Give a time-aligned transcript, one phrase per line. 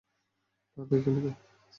[0.77, 1.31] পা দেখে ধরো।